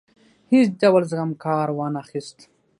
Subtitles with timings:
[0.51, 2.37] هیڅ ډول زغم څخه کار وانه خیست.